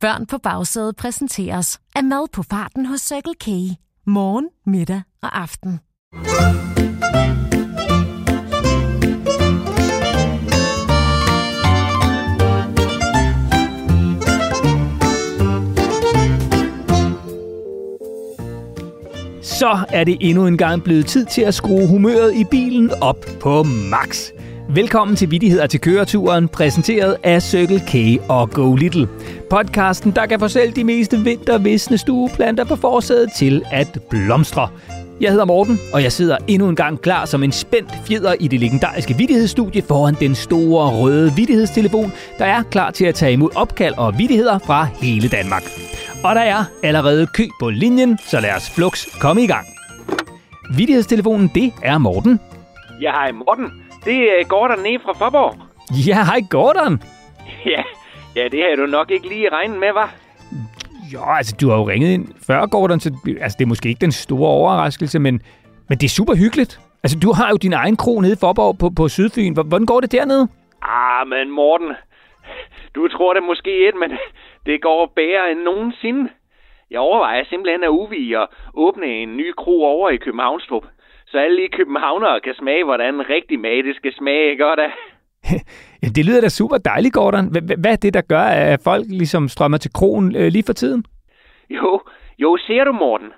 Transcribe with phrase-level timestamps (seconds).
[0.00, 3.46] Børn på bagsædet præsenteres af mad på farten hos Circle K.
[4.06, 5.80] Morgen, middag og aften.
[19.42, 23.26] Så er det endnu en gang blevet tid til at skrue humøret i bilen op
[23.40, 24.30] på max.
[24.74, 29.08] Velkommen til Vittigheder til køreturen, præsenteret af Circle K og Go Little.
[29.50, 34.68] Podcasten, der kan få selv de meste vintervisne stueplanter på forsædet til at blomstre.
[35.20, 38.48] Jeg hedder Morten, og jeg sidder endnu en gang klar som en spændt fjeder i
[38.48, 43.50] det legendariske vittighedsstudie foran den store røde vittighedstelefon, der er klar til at tage imod
[43.56, 45.62] opkald og vittigheder fra hele Danmark.
[46.24, 49.66] Og der er allerede kø på linjen, så lad os flux komme i gang.
[50.76, 52.40] Vittighedstelefonen, det er Morten.
[53.02, 53.89] Ja, hej Morten.
[54.04, 55.54] Det er Gordon ned fra Forborg.
[56.08, 57.02] Ja, hej Gordon.
[57.66, 57.82] Ja,
[58.36, 60.14] ja, det har du nok ikke lige regnet med, var?
[61.12, 63.10] Jo, altså du har jo ringet ind før, Gordon, så
[63.40, 65.42] altså, det er måske ikke den store overraskelse, men,
[65.88, 66.80] men det er super hyggeligt.
[67.02, 69.54] Altså, du har jo din egen kro nede i Forborg på, på Sydfyn.
[69.54, 70.48] Hvordan går det dernede?
[70.82, 71.92] Ah, men Morten,
[72.94, 74.10] du tror det måske ikke, men
[74.66, 76.30] det går bedre end nogensinde.
[76.90, 80.84] Jeg overvejer simpelthen at uvige og åbne en ny kro over i Københavnstrup,
[81.30, 84.88] så alle i københavnere kan smage, hvordan rigtig mad det skal smage, godt da.
[86.02, 87.46] ja, det lyder da super dejligt, Gordon.
[87.82, 91.04] Hvad er det, der gør, at folk ligesom strømmer til krogen øh, lige for tiden?
[91.70, 92.00] Jo,
[92.38, 93.32] jo, ser du, Morten.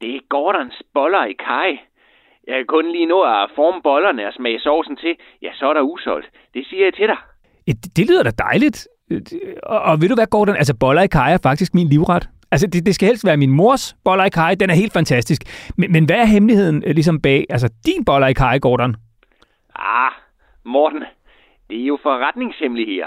[0.00, 1.70] Det er Gordons boller i kaj.
[2.46, 5.14] Jeg kan kun lige nå at forme bollerne og smage sovsen til.
[5.42, 6.28] Ja, så er der usolgt.
[6.54, 7.16] Det siger jeg til dig.
[7.66, 8.88] Det, det lyder da dejligt.
[9.62, 10.56] Og, og ved du hvad, Gordon?
[10.56, 12.28] Altså, boller i kaj er faktisk min livret.
[12.50, 14.54] Altså, det, det skal helst være min mors boller i kaj.
[14.54, 15.70] Den er helt fantastisk.
[15.76, 18.96] Men, men hvad er hemmeligheden ligesom bag altså, din boller i kaj, Gordon?
[19.74, 20.12] Ah,
[20.64, 21.04] Morten,
[21.70, 23.06] det er jo forretningshemmeligheder.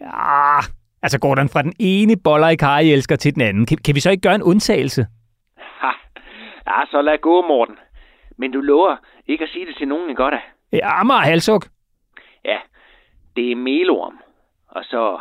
[0.00, 0.58] Ja,
[1.02, 3.66] altså Gordon, fra den ene boller i kaj elsker til den anden.
[3.66, 5.06] Kan, kan vi så ikke gøre en undtagelse?
[5.56, 5.90] Ha,
[6.66, 7.76] ja, så lad gå, Morten.
[8.36, 10.42] Men du lover ikke at sige det til nogen, ikke godt af?
[10.72, 11.66] Ja, Amager halsuk.
[12.44, 12.58] Ja,
[13.36, 14.18] det er melorm.
[14.68, 15.18] Og så,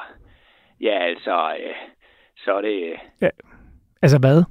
[0.82, 1.76] ja altså, øh,
[2.38, 2.94] så er det...
[3.22, 3.30] Ja,
[4.02, 4.44] altså hvad?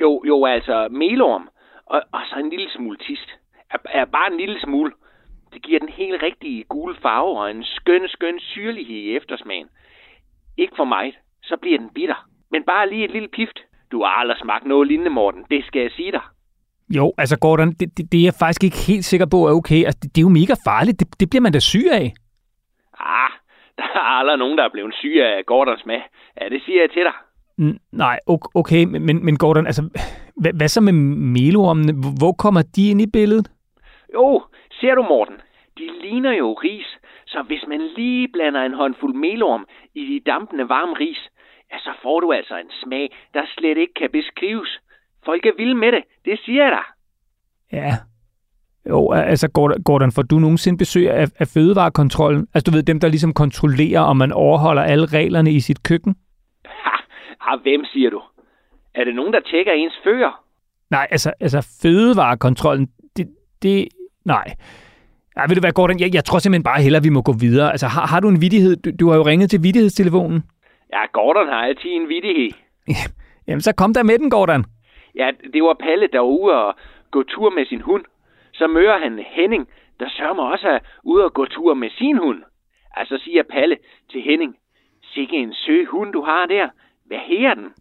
[0.00, 1.48] Jo, jo, altså melorm.
[1.86, 3.28] Og, og så en lille smule tist.
[3.70, 4.92] Er, er bare en lille smule.
[5.52, 9.68] Det giver den helt rigtige gule farve og en skøn, skøn syrlighed i eftersmagen.
[10.56, 11.12] Ikke for mig,
[11.42, 12.28] så bliver den bitter.
[12.50, 13.58] Men bare lige et lille pift.
[13.92, 15.44] Du har aldrig smagt noget lignende, Morten.
[15.50, 16.20] Det skal jeg sige dig.
[16.88, 19.84] Jo, altså Gordon, det, det, det er jeg faktisk ikke helt sikker på er okay.
[19.84, 21.00] Altså, det, det er jo mega farligt.
[21.00, 22.14] Det, det bliver man da syg af.
[23.94, 26.02] Der er aldrig nogen, der er blevet syg af Gordons smag.
[26.40, 27.16] Ja, det siger jeg til dig.
[27.92, 28.18] Nej,
[28.54, 29.82] okay, men, men Gordon, altså,
[30.36, 30.92] hvad, hvad så med
[31.36, 31.92] melormene?
[32.18, 33.50] Hvor kommer de ind i billedet?
[34.14, 34.42] Jo,
[34.80, 35.36] ser du, Morten?
[35.78, 36.86] De ligner jo ris,
[37.26, 41.28] så hvis man lige blander en håndfuld melorm i de dampende varme ris,
[41.72, 44.80] ja, så får du altså en smag, der slet ikke kan beskrives.
[45.24, 46.86] Folk er vilde med det, det siger jeg dig.
[47.72, 47.92] Ja.
[48.88, 49.48] Jo, altså
[49.84, 52.46] Gordon, får du nogensinde besøg af, af fødevarekontrollen?
[52.54, 56.16] Altså du ved, dem der ligesom kontrollerer, om man overholder alle reglerne i sit køkken?
[56.66, 56.96] Ha,
[57.44, 58.22] ha hvem siger du?
[58.94, 60.44] Er det nogen, der tjekker ens fører?
[60.90, 63.28] Nej, altså, altså fødevarekontrollen, det,
[63.62, 63.88] det,
[64.24, 64.46] nej.
[65.36, 67.70] Ja, ved du hvad, Gordon, jeg, jeg tror simpelthen bare hellere, vi må gå videre.
[67.70, 68.76] Altså, har, har du en vidighed?
[68.76, 70.42] Du, du har jo ringet til vidighedstelefonen.
[70.92, 72.50] Ja, Gordon har altid en vidighed.
[73.46, 74.64] Jamen, så kom der med den, Gordon.
[75.14, 76.74] Ja, det var Palle, der var ude og
[77.10, 78.04] gå tur med sin hund.
[78.54, 79.68] Så møder han Henning,
[80.00, 82.42] der sørger også er ude og gå tur med sin hund.
[82.96, 83.76] Altså siger Palle
[84.10, 84.56] til Henning,
[85.14, 86.68] sikke en sø hund, du har der.
[87.06, 87.72] Hvad her den?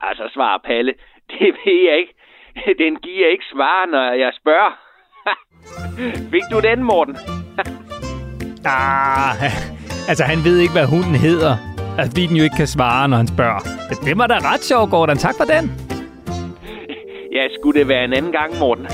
[0.00, 0.94] Altså svarer Palle,
[1.30, 2.14] det ved jeg ikke.
[2.84, 4.72] Den giver ikke svar, når jeg spørger.
[6.32, 7.16] Fik du den, Morten?
[8.76, 9.42] ah,
[10.08, 11.56] altså han ved ikke, hvad hunden hedder.
[11.98, 13.60] Altså, fordi den jo ikke kan svare, når han spørger.
[14.04, 15.16] Det var da ret sjovt, Gordon.
[15.16, 15.83] Tak for den.
[17.34, 18.86] Ja, skulle det være en anden gang, Morten.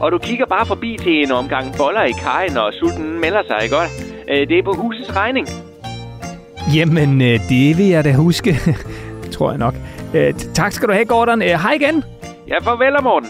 [0.00, 3.58] Og du kigger bare forbi til en omgang boller i kajen, og sulten melder sig,
[3.62, 3.90] ikke godt?
[4.48, 5.48] Det er på husets regning.
[6.74, 8.56] Jamen, det vil jeg da huske.
[9.34, 9.74] tror jeg nok.
[10.54, 11.42] Tak skal du have, Gordon.
[11.42, 12.04] Hej igen.
[12.48, 13.28] Ja, farvel, Morten.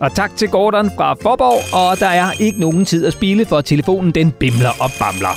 [0.00, 3.60] Og tak til Gordon fra Forborg, og der er ikke nogen tid at spille, for
[3.60, 5.34] telefonen den bimler og bamler.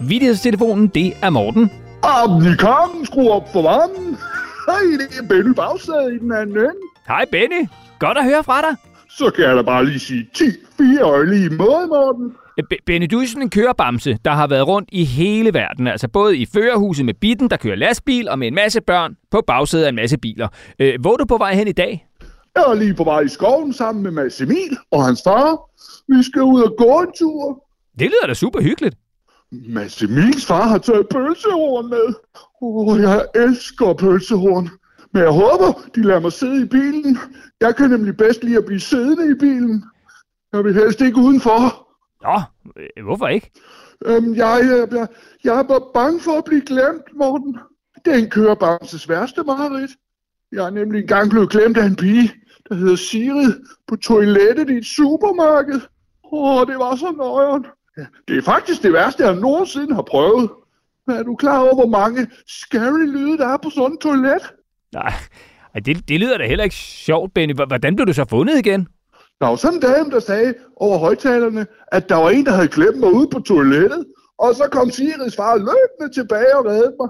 [0.00, 1.70] Vidighedstelefonen, det er Morten.
[2.02, 4.18] Om vi kan skrue op for varmen.
[4.68, 6.87] Hej, det er Benny Bagsted i den anden ende.
[7.08, 7.68] Hej Benny.
[7.98, 8.76] Godt at høre fra dig.
[9.10, 10.44] Så kan jeg da bare lige sige 10
[10.78, 12.32] fire og lige måde, Morten.
[12.70, 15.86] B- Benny, du er sådan en kørebamse, der har været rundt i hele verden.
[15.86, 19.42] Altså både i førerhuset med bitten, der kører lastbil, og med en masse børn på
[19.46, 20.48] bagsædet af en masse biler.
[20.78, 22.06] Øh, hvor er du på vej hen i dag?
[22.56, 25.58] Jeg er lige på vej i skoven sammen med Mads Emil og hans far.
[26.16, 27.64] Vi skal ud og gå en tur.
[27.98, 28.96] Det lyder da super hyggeligt.
[29.52, 32.14] Mads Emils far har taget pølsehorn med.
[32.62, 34.70] Åh, oh, jeg elsker pølsehorn.
[35.12, 37.18] Men jeg håber, de lader mig sidde i bilen.
[37.60, 39.84] Jeg kan nemlig bedst lide at blive siddende i bilen.
[40.52, 41.88] Jeg vil helst ikke udenfor.
[42.22, 42.40] Nå,
[42.76, 43.50] øh, hvorfor ikke?
[44.06, 45.08] Øhm, jeg, jeg, jeg,
[45.44, 47.58] jeg er bange for at blive glemt, Morten.
[48.04, 49.90] Det er en kørebarnses værste mareridt.
[50.52, 52.32] Jeg er nemlig engang blevet glemt af en pige,
[52.68, 53.52] der hedder Sigrid,
[53.88, 55.80] på toilettet i et supermarked.
[56.32, 57.66] Åh, det var så nøjeren.
[57.98, 60.50] Ja, det er faktisk det værste, jeg nogensinde har prøvet.
[61.08, 64.52] Er du klar over, hvor mange scary lyde, der er på sådan et toilet?
[64.92, 65.12] Nej,
[65.74, 67.54] ej, det, det lyder da heller ikke sjovt, Benny.
[67.54, 68.88] Hvordan blev du så fundet igen?
[69.40, 72.68] Der var sådan en dame, der sagde over højtalerne, at der var en, der havde
[72.68, 74.04] glemt mig ude på toilettet.
[74.38, 77.08] Og så kom Sigrids far løbende tilbage og reddede mig.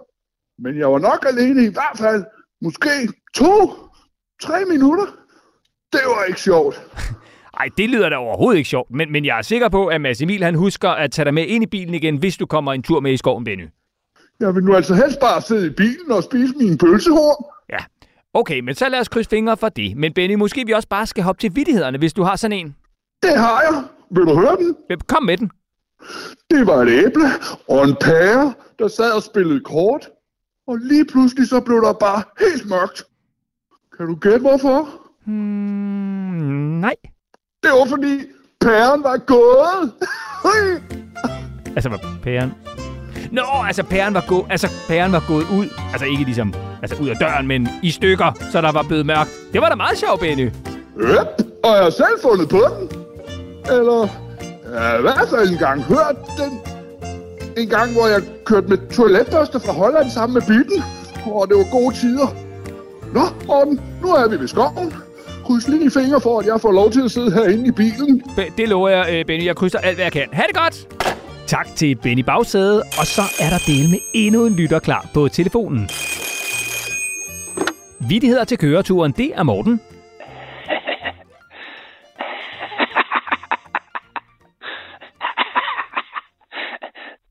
[0.59, 2.25] Men jeg var nok alene i hvert fald
[2.63, 2.89] måske
[3.35, 3.73] to,
[4.43, 5.07] tre minutter.
[5.93, 6.83] Det var ikke sjovt.
[7.61, 10.23] Ej, det lyder da overhovedet ikke sjovt, men, men jeg er sikker på, at Mads
[10.23, 12.83] Emil han husker at tage dig med ind i bilen igen, hvis du kommer en
[12.83, 13.69] tur med i skoven, Benny.
[14.41, 17.45] Jeg vil nu altså helst bare sidde i bilen og spise min pølsehorn.
[17.71, 17.79] Ja.
[18.35, 19.97] Okay, men så lad os krydse fingre for det.
[19.97, 22.77] Men Benny, måske vi også bare skal hoppe til vittighederne, hvis du har sådan en.
[23.23, 23.85] Det har jeg.
[24.11, 24.77] Vil du høre den?
[25.09, 25.51] Kom med den.
[26.51, 27.25] Det var et æble
[27.69, 30.09] og en pære, der sad og spillede kort.
[30.67, 33.03] Og lige pludselig så blev der bare helt mørkt.
[33.97, 34.89] Kan du gætte hvorfor?
[35.25, 36.95] Hmm, nej.
[37.63, 38.21] Det var fordi
[38.61, 39.93] pæren var gået.
[41.77, 42.53] Altså, var pæren...
[43.33, 44.47] Nå, altså pæren var, gå...
[44.51, 45.67] altså, pæren var gået ud.
[45.93, 49.31] Altså ikke ligesom altså, ud af døren, men i stykker, så der var blevet mørkt.
[49.53, 50.45] Det var da meget sjovt, Benny.
[51.01, 51.29] Yep,
[51.65, 52.89] og jeg har selv fundet på den.
[53.77, 54.09] Eller,
[54.73, 56.61] jeg har i hvert fald engang hørt den.
[57.57, 60.83] En gang, hvor jeg kørte med toiletbørste fra Holland sammen med bilen.
[61.27, 62.35] Og det var gode tider.
[63.15, 64.93] Nå, Morten, nu er vi ved skoven.
[65.47, 68.23] Kryds lige fingre for, at jeg får lov til at sidde herinde i bilen.
[68.37, 69.45] Be- det lover jeg, øh, Benny.
[69.45, 70.27] Jeg krydser alt, hvad jeg kan.
[70.33, 70.89] Ha' det godt!
[71.47, 75.29] Tak til Benny Bagsæde, og så er der del med endnu en lytter klar på
[75.29, 75.89] telefonen.
[78.01, 79.81] Vittigheder til køreturen, det er Morten.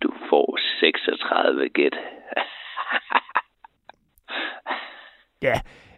[0.04, 1.96] Du får 36 gæt.
[5.42, 5.54] Ja,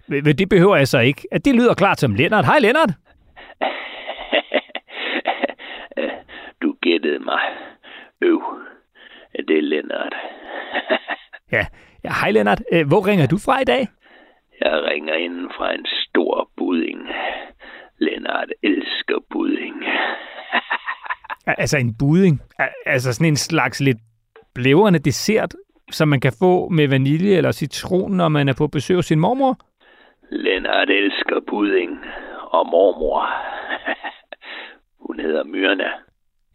[0.08, 1.28] men det behøver jeg så ikke.
[1.32, 2.46] At det lyder klart som Lennart.
[2.46, 2.90] Hej Lennart.
[6.62, 7.42] Du gættede mig.
[8.22, 8.42] Øv.
[9.48, 10.14] Det er Lennart.
[11.52, 11.66] Ja,
[12.04, 12.62] ja hej Lennart.
[12.72, 13.88] Øh, Hvor ringer du fra i dag?
[14.62, 17.08] Jeg ringer ind fra en stor budding.
[17.98, 19.84] Lennart elsker budding.
[21.48, 22.42] Al- Altså en budding.
[22.60, 23.98] Al- Altså sådan en slags lidt
[24.56, 25.56] blævrende dessert,
[25.92, 29.20] som man kan få med vanilje eller citron, når man er på besøg hos sin
[29.20, 29.58] mormor.
[30.32, 32.00] Lennart elsker budding
[32.42, 33.26] og mormor.
[35.08, 35.90] Hun hedder Myrna.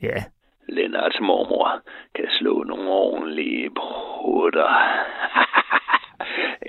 [0.03, 0.25] Ja,
[0.69, 1.81] Lennarts mormor
[2.15, 4.69] kan slå nogle ordentlige brutter.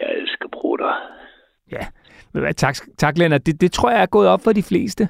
[0.01, 0.93] Jeg elsker brutter.
[1.71, 1.77] ja.
[1.77, 2.24] Ved du hvad,
[2.57, 3.45] Tak, tak Lennart.
[3.45, 5.09] Det, det tror jeg er gået op for de fleste.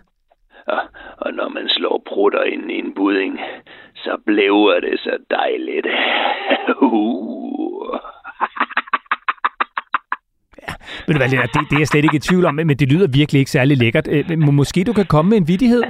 [0.68, 0.82] Og,
[1.18, 3.40] og når man slår brutter ind i en budding,
[3.96, 5.88] så blæver det så dejligt.
[6.82, 8.00] Uh.
[11.08, 12.92] Ved du hvad, Lennart, det, det er jeg slet ikke i tvivl om, men det
[12.92, 14.08] lyder virkelig ikke særlig lækkert.
[14.12, 15.84] Øh, Måske du kan komme med en vittighed?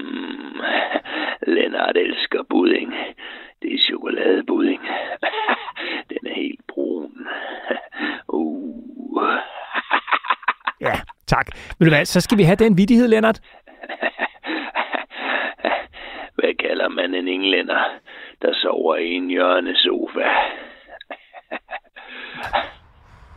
[0.00, 0.60] Mm.
[1.46, 2.92] Lennart elsker budding.
[3.62, 4.80] Det er chokoladebudding.
[6.10, 7.26] Den er helt brun.
[8.28, 9.22] Uh.
[10.80, 10.92] Ja,
[11.30, 11.46] tak.
[11.78, 13.40] Ved du hvad, så skal vi have den vittighed, Lennart.
[16.38, 17.82] Hvad kalder man en englænder,
[18.42, 20.26] der sover i en hjørnesofa?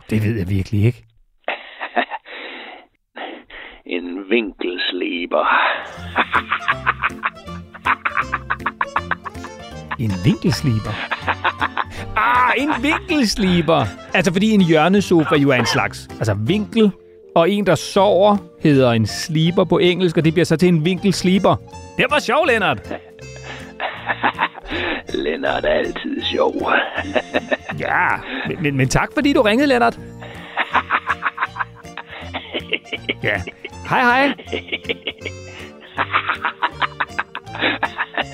[0.10, 1.04] Det ved jeg virkelig ikke.
[3.86, 5.46] En vinkelsleber.
[10.00, 10.94] En vinkelsliber.
[12.18, 13.86] Ah, en vinkelsliber.
[14.14, 16.92] Altså fordi en hjørnesofa jo er en slags altså vinkel,
[17.36, 20.86] og en, der sover, hedder en sliber på engelsk, og det bliver så til en
[20.86, 21.56] vinkelsliber.
[21.98, 22.80] Det var sjovt, Lennart.
[25.24, 26.54] Lennart er altid sjov.
[27.80, 28.08] Ja,
[28.48, 30.00] men, men, men tak fordi du ringede, Lennart.
[33.24, 33.42] Ja.
[33.90, 34.34] Hej, hej.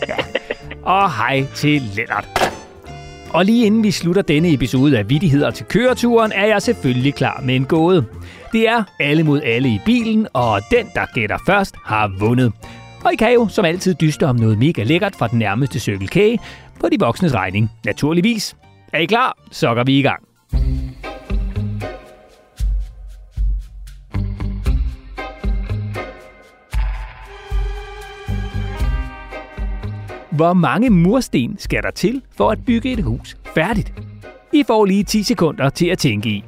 [0.08, 0.16] Ja.
[0.84, 2.28] Og hej til Lennart.
[3.34, 7.42] Og lige inden vi slutter denne episode af Vittigheder til køreturen, er jeg selvfølgelig klar
[7.46, 8.06] med en gåde.
[8.52, 12.54] Det er alle mod alle i bilen, og den, der gætter først, har vundet.
[13.06, 16.40] Og I kan jo som altid dyste om noget mega lækkert fra den nærmeste cykelkage
[16.80, 18.56] på de voksnes regning, naturligvis.
[18.94, 19.38] Er I klar?
[19.52, 20.29] Så går vi i gang.
[30.40, 33.94] Hvor mange mursten skal der til for at bygge et hus færdigt?
[34.54, 36.44] I får lige 10 sekunder til at tænke i.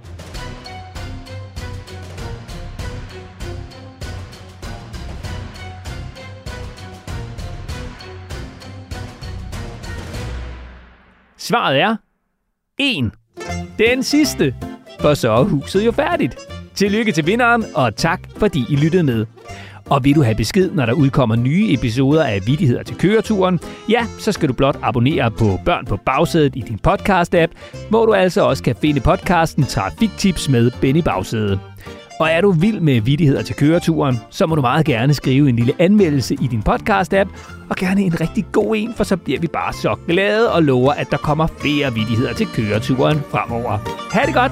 [11.38, 11.95] Svaret er
[12.77, 13.12] 1.
[13.79, 14.55] Den sidste.
[15.00, 16.38] For så er huset jo færdigt.
[16.75, 19.25] Tillykke til vinderen, og tak fordi I lyttede med.
[19.91, 24.05] Og vil du have besked, når der udkommer nye episoder af Vittigheder til køreturen, ja,
[24.19, 27.51] så skal du blot abonnere på Børn på bagsædet i din podcast-app,
[27.89, 31.60] hvor du altså også kan finde podcasten Trafiktips med Benny Bagsæde.
[32.19, 35.55] Og er du vild med vittigheder til køreturen, så må du meget gerne skrive en
[35.55, 37.29] lille anmeldelse i din podcast-app,
[37.69, 40.93] og gerne en rigtig god en, for så bliver vi bare så glade og lover,
[40.93, 43.77] at der kommer flere vittigheder til køreturen fremover.
[44.12, 44.51] Ha' det godt!